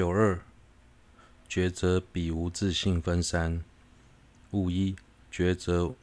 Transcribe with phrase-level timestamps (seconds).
[0.00, 0.40] 九二，
[1.46, 3.62] 抉择彼无自信分三。
[4.52, 4.96] 物一，
[5.30, 5.94] 抉择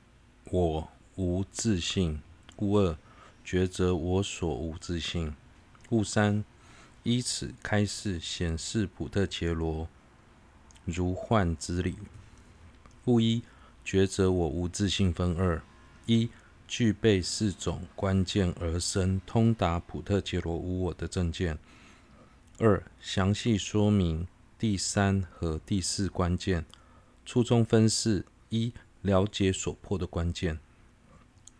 [0.51, 2.19] 我无自信；
[2.55, 2.95] 故二，
[3.43, 5.31] 抉择我所无自信；
[5.89, 6.45] 故三，
[7.01, 9.87] 依此开示显示普特伽罗
[10.85, 11.95] 如幻之理。
[13.03, 13.41] 故一，
[13.83, 15.59] 抉择我无自信分二：
[16.05, 16.29] 一、
[16.67, 21.55] 具备四种关键而生通达普特伽罗无我的正见；
[22.59, 26.65] 二、详细说明第三和第四关键，
[27.25, 28.25] 初中分四。
[28.49, 28.71] 一、
[29.01, 30.57] 了解所破的关键，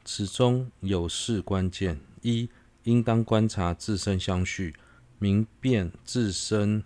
[0.05, 2.49] 此中有四关键：一、
[2.83, 4.73] 应当观察自身相续，
[5.19, 6.81] 明辨自身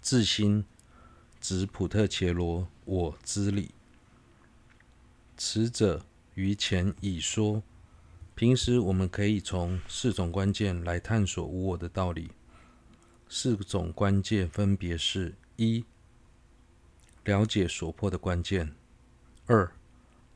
[0.00, 0.64] 自心
[1.40, 3.70] 指普特切罗我之理。
[5.36, 7.62] 此者于前已说。
[8.34, 12.32] 平时我们可以从四种关键来探索无我的道理。
[13.28, 15.84] 四种关键分别是：一、
[17.24, 18.68] 了解所破的关键；
[19.46, 19.72] 二、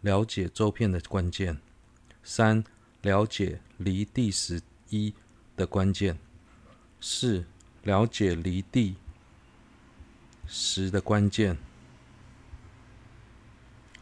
[0.01, 1.55] 了解周遍的关键；
[2.23, 2.65] 三、
[3.03, 5.15] 了解离地十一
[5.57, 6.17] 的关键；
[7.01, 7.45] 四、
[7.85, 8.97] 了解离地
[10.47, 11.57] 十的关键。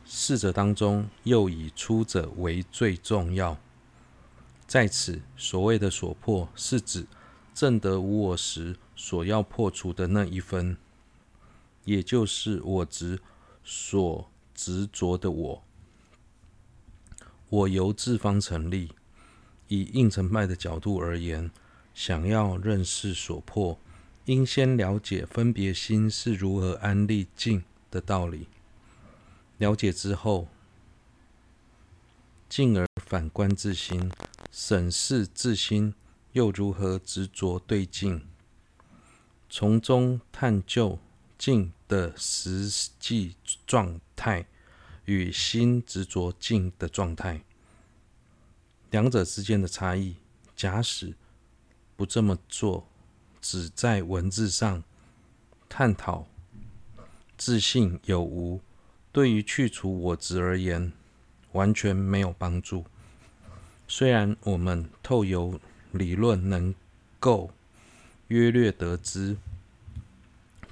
[0.07, 3.59] 四者当中，又以初者为最重要。
[4.67, 7.07] 在此，所谓的所破，是指
[7.59, 10.77] 证得无我时所要破除的那一分。
[11.85, 13.19] 也就是我执
[13.65, 15.65] 所执着的我，
[17.49, 18.93] 我由自方成立。
[19.67, 21.51] 以应成派的角度而言，
[21.93, 23.77] 想要认识所破，
[24.27, 28.47] 应先了解分别心是如何安立静的道理。
[29.57, 30.47] 了解之后，
[32.49, 34.11] 进而反观自心，
[34.53, 35.93] 审视自心
[36.39, 38.25] 又如何执着对境，
[39.51, 40.97] 从中探究
[41.37, 43.35] 境的实际
[43.67, 44.47] 状态
[45.07, 47.43] 与心执着境的状态，
[48.91, 50.15] 两者之间的差异。
[50.55, 51.17] 假使
[51.97, 52.87] 不这么做，
[53.41, 54.85] 只在文字上
[55.69, 56.29] 探讨
[57.37, 58.61] 自信有无，
[59.11, 60.93] 对于去除我执而言，
[61.51, 62.85] 完全没有帮助。
[63.89, 65.59] 虽然我们透由
[65.93, 66.75] 理论能
[67.19, 67.51] 够
[68.29, 69.37] 约略得知。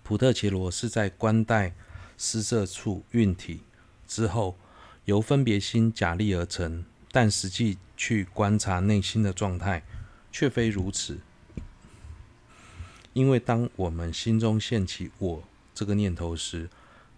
[0.03, 1.75] 普特伽罗是在观待
[2.17, 3.61] 施设处蕴体
[4.07, 4.57] 之后，
[5.05, 9.83] 由分别心假立而成，但实际去观察内心的状态，
[10.31, 11.19] 却非如此。
[13.13, 15.43] 因为当我们心中现起我
[15.75, 16.69] 这个念头时，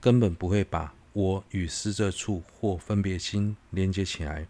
[0.01, 4.47] 根本不会把我与施设处或分别心连接起来，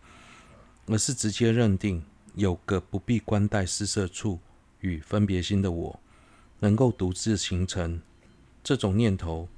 [0.87, 2.05] 而是直接认定
[2.39, 4.39] 有个不必关待施设处
[4.79, 6.01] 与分别心的我，
[6.61, 8.01] 能够独自形成。
[8.63, 9.49] 这种念头，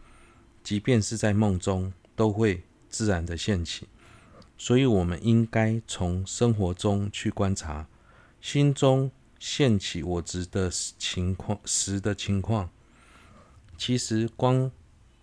[0.64, 3.86] 即便是在梦中，都会自然的现起。
[4.56, 7.86] 所以，我们应该从生活中去观察
[8.40, 12.70] 心中现起我执的情况时的情况。
[13.76, 14.70] 其实，光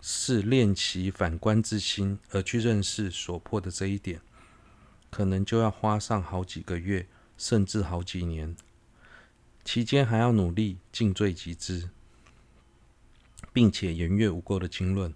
[0.00, 4.20] 是练习反观自心而去认识所破的这一点，
[5.10, 7.06] 可能就要花上好几个月，
[7.38, 8.54] 甚至好几年。
[9.64, 11.88] 期间还要努力尽罪集资。
[13.52, 15.12] 并且研阅无垢的经论，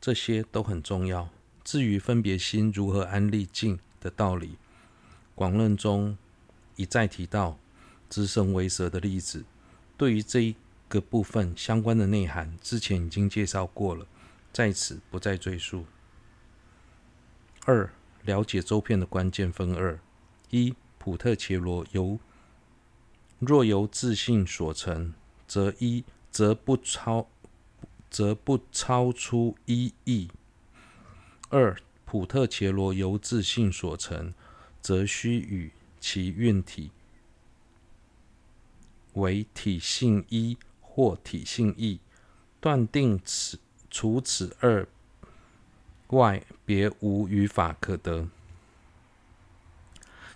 [0.00, 1.28] 这些都很重要。
[1.62, 4.56] 至于分别心如何安立境的道理，
[5.34, 6.16] 广论中
[6.76, 7.58] 一再提到
[8.08, 9.44] 资生为蛇的例子。
[9.96, 10.56] 对于这一
[10.88, 14.06] 个部分相关的内涵，之前已经介绍过了，
[14.52, 15.84] 在此不再赘述。
[17.64, 17.92] 二、
[18.22, 19.98] 了解周遍的关键分二：
[20.50, 22.20] 一、普特切罗由
[23.40, 25.12] 若由自性所成，
[25.48, 27.26] 则一则不超。
[28.08, 30.28] 则不超出一义。
[31.48, 34.32] 二、普特切罗由自性所成，
[34.80, 36.92] 则须与其运体
[39.14, 41.98] 为体性一或体性异，
[42.60, 43.58] 断定此
[43.90, 44.86] 除此二
[46.08, 48.28] 外，别无语法可得。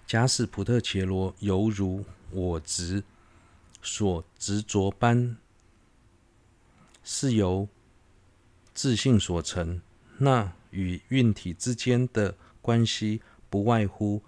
[0.07, 3.03] 假使普特伽罗犹如我执
[3.83, 5.37] 所执着般。
[7.09, 7.69] 是由
[8.75, 9.81] 自信所成，
[10.19, 14.25] 那与运体之间的关系不外乎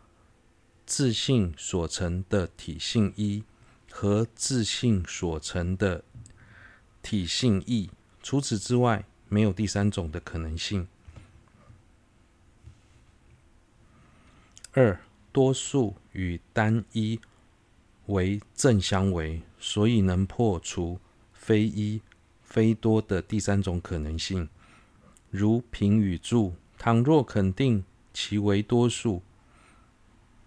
[0.87, 3.43] 自信所成的体性一
[3.91, 6.05] 和自信所成的
[7.03, 7.91] 体性一，
[8.23, 10.87] 除此之外，没有第三种的可能性。
[14.71, 15.01] 二、
[15.39, 17.21] 多数与单一
[18.07, 20.99] 为正相违，所以能破除。
[21.33, 22.01] 非一、
[22.43, 24.49] 非多的第三种可能性，
[25.31, 26.53] 如平与着。
[26.77, 29.23] 倘若肯定其为多数，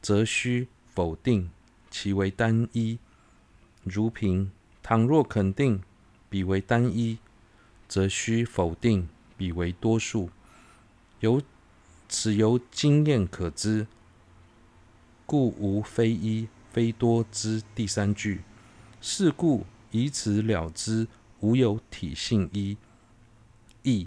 [0.02, 1.50] 则需否定
[1.90, 3.00] 其为单一，
[3.86, 4.52] 如平；
[4.84, 5.82] 倘若肯定
[6.30, 7.18] 彼为单一，
[7.88, 10.30] 则需否定彼为多数。
[11.22, 11.42] 由
[12.10, 13.88] 此由经验可知，
[15.32, 18.42] 故无非一非多之第三句。
[19.00, 21.08] 是故以此了之，
[21.40, 22.76] 无有体性一、
[23.84, 24.06] 亦。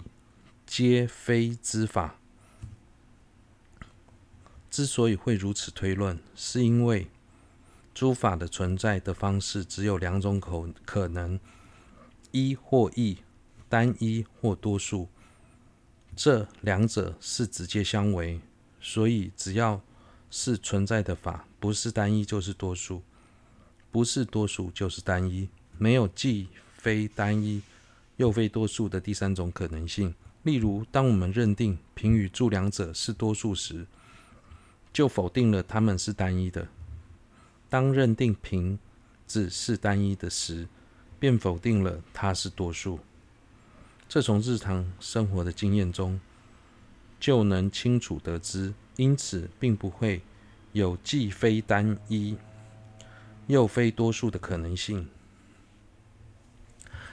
[0.67, 2.19] 皆非之法。
[4.69, 7.07] 之所以会如此推论，是因为
[7.93, 11.39] 诸法的存在的方式只有两种可可能：
[12.31, 13.17] 一或异，
[13.67, 15.07] 单一或多数。
[16.15, 18.41] 这两者是直接相违，
[18.79, 19.81] 所以只要
[20.29, 23.01] 是存在的法，不是单一就是多数，
[23.91, 27.61] 不是多数就是单一，没有既非单一
[28.17, 30.13] 又非多数的第三种可能性。
[30.43, 33.87] 例如，当我们认定平与着两者是多数时，
[34.93, 36.67] 就否定了它们是单一的；
[37.69, 38.77] 当认定平
[39.27, 40.67] 只是单一的时，
[41.19, 42.99] 便否定了它是多数。
[44.07, 46.21] 这从日常生活的经验中
[47.19, 50.21] 就能清楚得知，因此并不会
[50.73, 52.37] 有既非单一
[53.47, 55.07] 又非多数的可能性。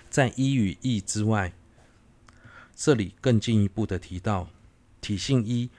[0.08, 1.52] 在一与异之外，
[2.74, 4.48] 这里更进一步的提到，
[5.00, 5.70] 体性一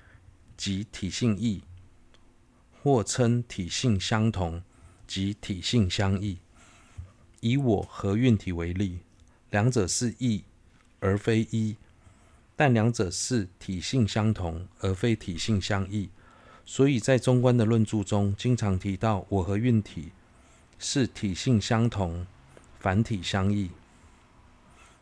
[0.58, 1.62] 及体性异，
[2.82, 4.64] 或称体性相同
[5.06, 6.38] 及体性相异。
[7.42, 9.00] 以我和运体为例，
[9.50, 10.44] 两者是异
[11.00, 11.76] 而非一，
[12.56, 16.10] 但两者是体性相同而非体性相异。
[16.66, 20.12] 所以在中观的论著中，经常提到我和运体
[20.80, 22.26] 是体性相同，
[22.80, 23.70] 反体相异。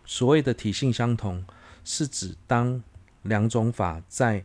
[0.05, 1.45] 所谓的体性相同，
[1.83, 2.81] 是指当
[3.21, 4.43] 两种法在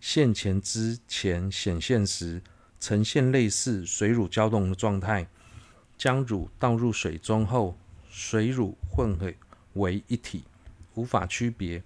[0.00, 2.42] 现前之前显现时，
[2.78, 5.26] 呈现类似水乳交融的状态。
[5.96, 7.76] 将乳倒入水中后，
[8.10, 9.30] 水乳混合
[9.74, 10.44] 为一体，
[10.94, 11.82] 无法区别，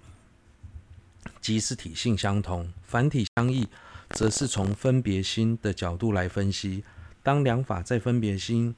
[1.45, 2.73] 即是体性相同。
[2.85, 3.69] 反体相异，
[4.13, 6.83] 则是从分别心的角度来分析。
[7.23, 8.75] 当两法在分别心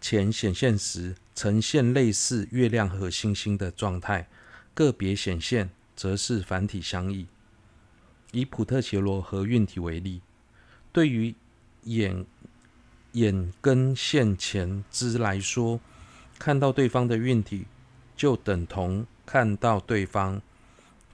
[0.00, 4.28] 前显现时，呈现类似月亮和星星的状态。
[4.74, 7.28] 个别显现，则是反体相异。
[8.32, 10.20] 以普特伽罗和运体为例，
[10.92, 11.32] 对于
[11.84, 12.26] 眼
[13.12, 15.78] 眼根现前肢来说，
[16.40, 17.66] 看到对方的运体，
[18.16, 20.42] 就等同看到对方。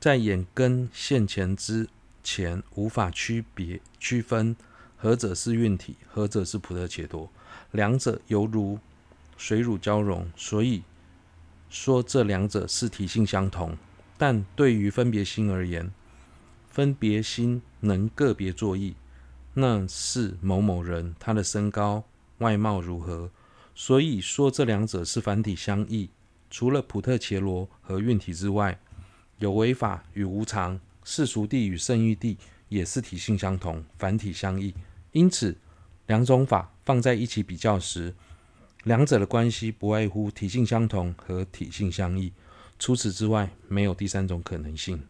[0.05, 1.89] 在眼根现前之
[2.23, 4.55] 前，无法区别区分
[4.99, 7.31] 何者是运体，何者是普特伽罗，
[7.71, 8.79] 两者犹如
[9.39, 10.83] 水乳交融，所以。
[11.71, 13.79] 说这两者是体性相同，
[14.19, 15.91] 但对于分别心而言，
[16.69, 18.95] 分别心能个别作意，
[19.55, 22.05] 那是某某人，他的身高、
[22.41, 23.31] 外貌如何，
[23.75, 26.11] 所以说这两者是反体相异。
[26.51, 28.79] 除了普特伽罗和运体之外，
[29.39, 32.39] 有为法与无常、世俗地与圣域地
[32.69, 34.75] 也是体性相同，凡体相异。
[35.13, 35.57] 因此，
[36.07, 38.15] 两种法放在一起比较时，
[38.85, 42.33] 两者的关系不外乎体性相同和体性相异，
[42.79, 45.03] 除此之外没有第三种可能性。